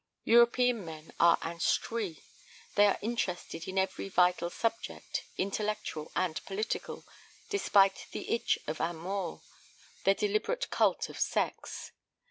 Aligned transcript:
European 0.23 0.83
men 0.83 1.13
are 1.19 1.37
instruits. 1.45 2.21
They 2.73 2.87
are 2.87 2.97
interested 3.03 3.67
in 3.67 3.77
every 3.77 4.09
vital 4.09 4.49
subject, 4.49 5.25
intellectual 5.37 6.11
and 6.15 6.43
political, 6.47 7.05
despite 7.51 8.07
the 8.11 8.27
itch 8.33 8.57
of 8.65 8.81
amor, 8.81 9.41
their 10.03 10.15
deliberate 10.15 10.71
cult 10.71 11.07
of 11.07 11.19
sex. 11.19 11.91